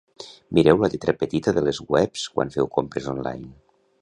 [0.57, 3.55] Mireu la lletra petita de les webs quan feu compres online.